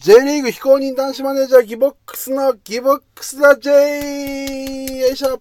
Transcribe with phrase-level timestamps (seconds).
[0.00, 3.70] J リーグ非公認男子マネージャーギボックスのギボックスだ J!
[5.00, 5.40] よいしょ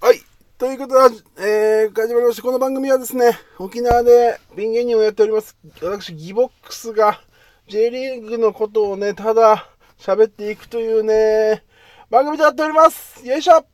[0.00, 0.20] はい。
[0.58, 2.42] ということで、えー、始まりました。
[2.42, 5.56] この番組はですね、沖縄でピン芸人をやっております。
[5.82, 7.20] 私、ギボックスが
[7.66, 9.68] J リーグのことをね、ただ
[9.98, 11.64] 喋っていくというね、
[12.10, 13.26] 番組となっております。
[13.26, 13.66] よいしょ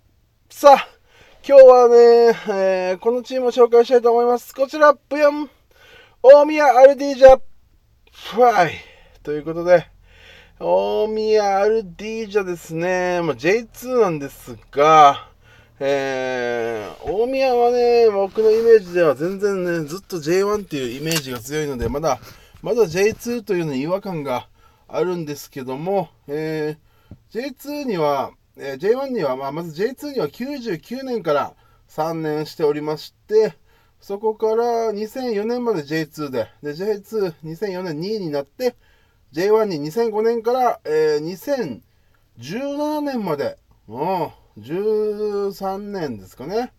[0.48, 0.88] さあ、
[1.46, 1.96] 今日はね、
[2.48, 4.54] えー、このチームを紹介したいと思います。
[4.54, 5.50] こちら、ブヨン
[6.22, 7.38] 大宮アルディージャ
[8.12, 8.74] フライ
[9.22, 9.86] ということで、
[10.60, 15.28] 大宮アルディージャですね、まあ、J2 なんですが、
[15.80, 22.18] えー、大宮はね、僕のイメージでは全然ね、ずっと J1 っていうイメージが強いので、まだ、
[22.62, 24.48] まだ J2 というのに違和感が
[24.88, 31.54] あるんですけども、えー、J2 には、えー、J1 には、まあ、まず J2 には99年から
[31.88, 33.54] 3年しておりまして、
[34.00, 38.76] そこから2004年まで J2 で、で J22004 年2位になって、
[39.32, 41.82] J1 に2005年から、えー、
[42.38, 46.72] 2017年まで、もう13年ですかね、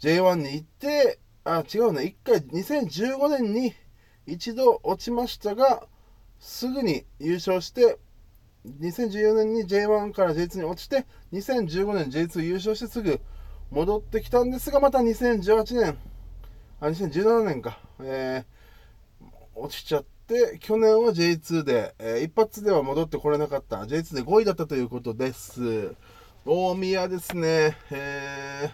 [0.00, 3.74] J1 に行って、あ、違うね、1回2015年に
[4.26, 5.86] 一度落ちましたが、
[6.38, 7.98] すぐに優勝して、
[8.80, 13.20] 2014年に J1 から J2 に落ちて、2015年 J2 優勝してすぐ
[13.70, 15.98] 戻ってきたんですが、また2018年、
[16.88, 23.76] 2017年か、えー、落ちちゃって、去年は J2 で、えー、一発では戻ってこれなかった。
[23.82, 25.94] J2 で5位だったということです。
[26.44, 28.72] 大宮ですね、え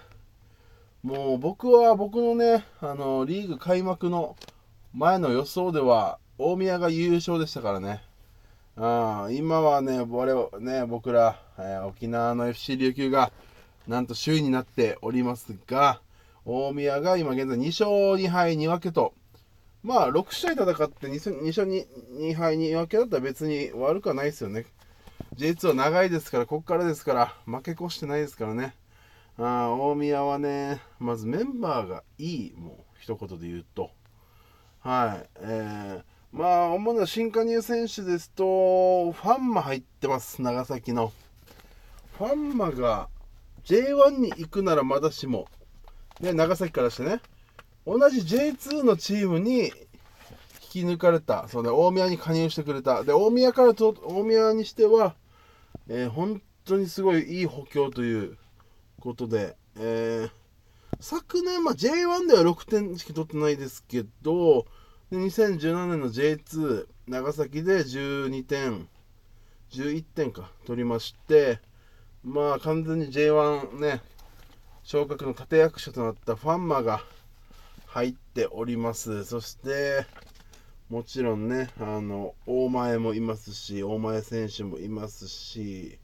[1.04, 4.36] ー、もう僕は僕のね、あの、リーグ開幕の
[4.94, 8.02] 前の予想では、大宮が優勝でしたからね。
[8.78, 13.32] あ今はね、我ね、僕ら、えー、沖縄の FC 琉球が、
[13.86, 16.00] なんと首位になっておりますが、
[16.50, 19.12] 大宮が今現在2勝2敗2分けと、
[19.82, 21.86] まあ6試合戦って2勝 2,
[22.20, 24.64] 2敗2分けだったら別に悪くはないですよね。
[25.36, 28.74] J2 は長いですから、ここからですから、負け越してないですからね。
[29.36, 33.90] あ大宮はね、まずメンバーがいい、もう一言で言うと。
[34.80, 35.28] はい。
[35.40, 41.12] えー、まあ、主な新加入選手ですと、ファンマ入ってます、長崎の。
[42.16, 43.10] ファンマが
[43.64, 45.46] J1 に行くならまだしも、
[46.20, 47.20] ね、長崎からしてね、
[47.86, 49.72] 同じ J2 のチームに引
[50.60, 53.04] き抜かれた、そうね、大宮に加入してくれた。
[53.04, 55.14] で、大宮からと、大宮にしては、
[55.88, 58.36] えー、本当にすごいいい補強という
[59.00, 60.30] ことで、えー、
[61.00, 64.66] 昨年、まあ、J1 では6点しか取ってないですけど、
[65.10, 68.88] で2017年の J2 長崎で12点、
[69.70, 71.60] 11点か取りまして、
[72.22, 74.02] まあ完全に J1 ね、
[74.90, 77.02] 昇格の立役者となったファンマが
[77.88, 79.26] 入っております。
[79.26, 80.06] そして、
[80.88, 85.98] もちろんね、あの、大前もいますし、大前選手もいますし、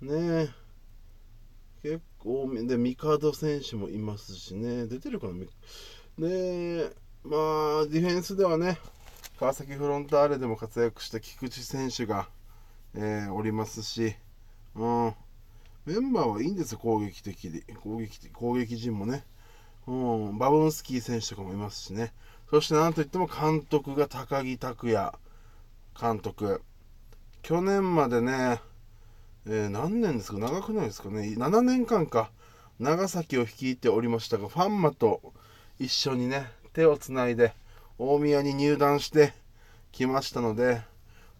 [0.00, 0.48] ね
[1.82, 5.34] 結構、で、ミカド選手もいますしね、出てるかな
[6.18, 6.90] で、
[7.24, 8.78] まあ、ディフェンスではね、
[9.38, 12.26] 川崎フロンターレでも活躍した菊池選手が、
[12.94, 14.16] えー、おりますし、
[14.76, 15.14] うん、
[15.84, 17.62] メンバーはいいんですよ、攻撃的で。
[17.74, 19.24] 攻撃的攻撃陣もね。
[19.86, 22.12] うん、バブンスキー選手とかもいますしね。
[22.50, 25.12] そしてなんといっても監督が高木拓也
[26.00, 26.62] 監督。
[27.42, 28.60] 去年までね、
[29.46, 30.38] えー、何年ですか？
[30.38, 32.30] 長くないですかね ?7 年間か。
[32.78, 35.32] 長崎を率いておりましたが、ファンマと
[35.80, 37.54] 一緒にね、手をつないで、
[37.98, 39.32] 大宮に入団して
[39.90, 40.82] きましたので、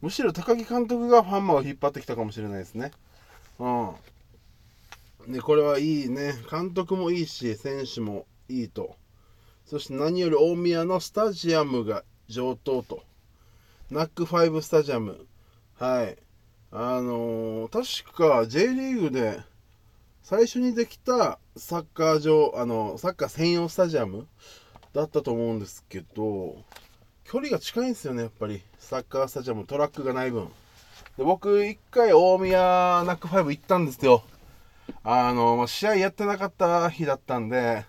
[0.01, 2.91] むしろ高木監督がファンマを引っ張ってきたかもしれないですね。
[3.59, 3.91] うん。
[5.29, 6.35] で、これはいいね。
[6.51, 8.97] 監督もいいし、選手もいいと。
[9.65, 13.05] そして何より大宮のスタジアムが上等と。
[13.91, 15.27] ナックファイブスタジアム。
[15.79, 16.17] はい。
[16.71, 19.41] あのー、確か J リーグで
[20.23, 24.27] 最初にできたサッカー場、あの、サッカー専用スタジアム
[24.93, 26.57] だったと思うんですけど、
[27.25, 28.63] 距離が近いんですよね、やっぱり。
[28.79, 30.49] サッカースタジアム、トラックがない分。
[31.19, 34.23] で僕、一回大宮ナックファイブ行ったんですよ。
[35.05, 37.85] あの、試合やってなかった日だったんで、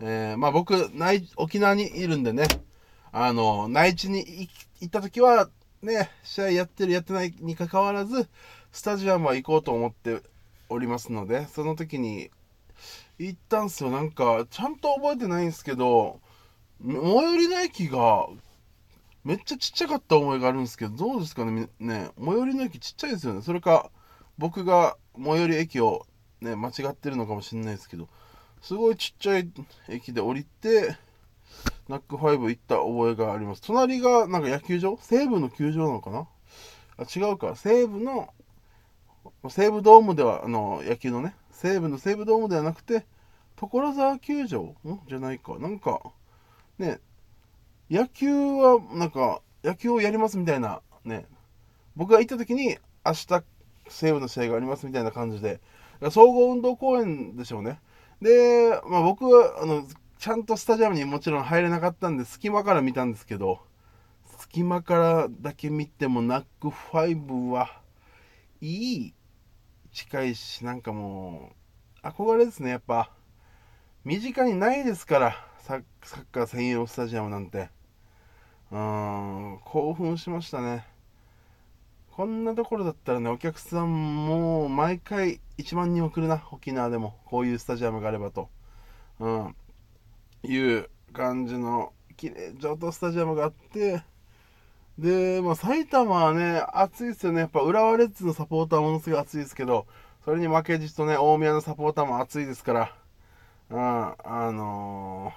[0.00, 2.46] えー、まあ僕、内、沖縄にいるんでね、
[3.12, 4.48] あの、内地に
[4.80, 5.48] 行った時は、
[5.82, 8.28] ね、試合やってるやってないにかかわらず、
[8.72, 10.20] スタジアムは行こうと思って
[10.68, 12.30] おりますので、その時に
[13.18, 13.90] 行ったんすよ。
[13.90, 16.20] なんか、ちゃんと覚えてないんですけど、
[16.84, 18.28] 最寄りの駅が、
[19.24, 23.42] めっちゃちっちゃかった思いがあるんですけど、どうですかね、ね、最寄りの駅ちっちゃいですよね。
[23.42, 23.90] それか、
[24.38, 26.06] 僕が最寄り駅を
[26.40, 28.08] ね、間違ってるのかもしれないですけど、
[28.62, 29.50] すごいちっちゃい
[29.88, 30.96] 駅で降りて、
[31.88, 33.62] ナックファイブ行った覚えがあります。
[33.62, 34.98] 隣がなんか野球場？
[35.00, 36.28] 西武の球場なのかな？
[36.98, 37.56] あ違うか。
[37.56, 38.28] 西武の、
[39.48, 43.06] 西武ドームでは、あの、野球のね、西武の西武ドームではなくて、
[43.56, 44.62] 所沢球場？
[44.62, 44.76] ん？
[45.08, 45.58] じゃないか。
[45.58, 46.00] なんか、
[46.78, 47.00] ね、
[47.90, 51.26] 野球は、なんか、野球をやりますみたいな、ね、
[51.96, 53.42] 僕が行った時に、明日、
[53.88, 55.60] 西武の試合がありますみたいな感じで、
[56.10, 57.80] 総合運動公園でしょうね。
[58.20, 59.84] で、まあ、僕は、あの、
[60.18, 63.60] ちゃんとスタジアムにもちろん入れなかったんで、隙間から見たんですけど、
[64.38, 67.82] 隙間からだけ見ても、ナックファイブは
[68.60, 69.14] いい、
[69.92, 71.52] 近いし、なんかも
[72.02, 73.12] う、憧れですね、やっぱ。
[74.04, 75.82] 身近にないですからサッ
[76.32, 77.68] カー専用スタジアムなんて
[78.70, 80.86] うーん興奮しましたね
[82.18, 87.14] こんなところだったらねお客さんも毎回1万人は来るな沖縄でも。
[87.26, 88.48] こういうスタジアムがあればと、
[89.20, 89.56] うん、
[90.42, 94.02] いう感じの綺麗上等スタジアムがあって。
[94.98, 97.42] で、まあ、埼玉はね、暑いですよね。
[97.42, 99.86] やっぱ浦和レッズのサポーターものすごい暑いですけど、
[100.24, 102.94] それに負けじとね、大宮のサポーターも暑いですから、
[103.70, 105.32] うん、あの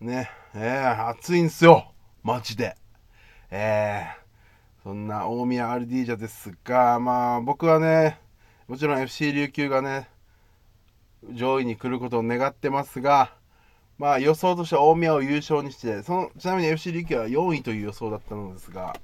[0.00, 1.92] ー、ね、えー、暑いんすよ、
[2.22, 2.74] マジで。
[3.50, 4.17] えー、
[4.88, 8.18] そんな大宮アルディージャですが、まあ僕はね、
[8.68, 10.08] もちろん FC 琉球がね、
[11.30, 13.34] 上位に来ることを願ってますが、
[13.98, 18.96] まあ予想としては大宮を優勝にして、そのちなみに FC 琉球は4位という予想だったのですが、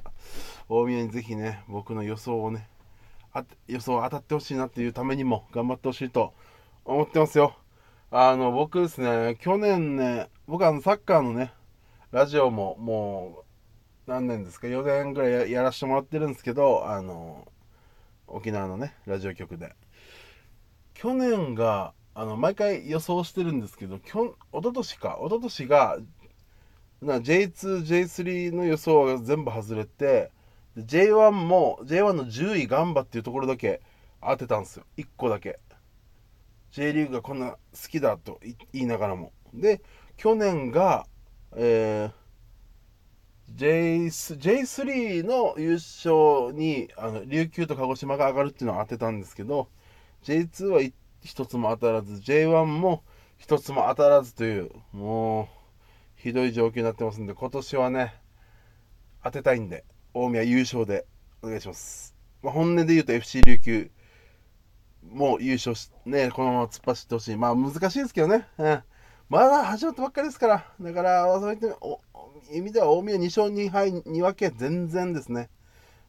[0.70, 2.66] 大宮にぜひね、僕の予想をね、
[3.68, 6.32] 予想当たってほしいなっていうためにも頑張ってほしいと
[6.86, 7.58] 思ってますよ。
[8.10, 11.52] あの、僕ですね、去年ね、僕あの、サッカーのね、
[12.10, 13.43] ラジオももう、
[14.06, 17.50] 何年ですか、4年ぐらいやらせてもらってるんですけど、あの、
[18.26, 19.74] 沖縄のね、ラジオ局で。
[20.92, 25.98] 去年が、あの、毎回予想してるんですけど、きょ一昨年か、一昨年が、
[27.00, 30.30] な J2、J3 の予想が全部外れて、
[30.76, 33.80] J1 も、J1 の10位ガンバっていうところだけ
[34.20, 34.84] 当てたんですよ。
[34.98, 35.58] 1個だけ。
[36.72, 37.58] J リーグがこんな好
[37.88, 39.32] きだと言いながらも。
[39.54, 39.80] で、
[40.16, 41.06] 去年が、
[41.56, 42.23] えー、
[43.56, 49.68] J3 の優勝にあの琉球と鹿児島が上がるっていうのを当てたんですけど
[50.24, 50.80] J2 は
[51.22, 53.02] 一つも当たらず J1 も
[53.38, 55.46] 一つも当たらずというもう
[56.16, 58.14] ひどい状況になってますんで今年はね
[59.22, 61.06] 当てたいんで大宮優勝で
[61.42, 63.90] お願いします、まあ、本音で言うと FC 琉球
[65.12, 67.36] もう優勝し、ね、このまま突っ走ってほしい。
[67.36, 68.46] まあ難しいですけどね。
[68.58, 68.82] うん。
[69.28, 70.72] まだ始まったばっかりですから。
[70.80, 71.68] だから、そういった
[72.52, 75.48] 意味では大宮2勝2敗2分け全然ですね。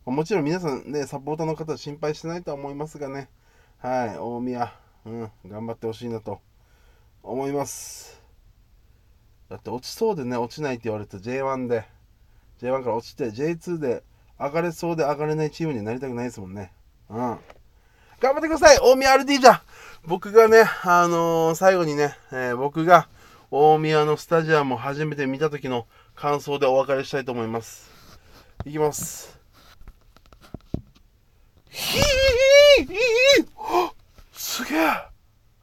[0.06, 3.30] もちろん皆さんね、サポーターの方は心配してないとは思いますがね。
[3.80, 4.74] はい、大宮、
[5.06, 6.42] うん、頑張ってほしいなと
[7.24, 8.22] 思います。
[9.50, 11.86] だって落ちそうでね、落ちないって言われて J1 で、
[12.62, 14.04] J1 から落ちて J2 で
[14.40, 16.72] 上がれそうで上がれないチームになりたくないですもんね。
[17.10, 17.18] うん。
[18.20, 19.62] 頑張ってください大宮 RD じゃ
[20.06, 23.08] 僕がね、あのー、最後にね、えー、僕が
[23.58, 27.90] 大宮のスタジアムを初めて見た時の感想でお別れしたいと思います。
[28.66, 29.40] いきます。
[31.70, 33.46] ひー
[34.34, 34.80] すげえ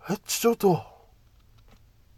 [0.09, 0.92] え、ちょっと。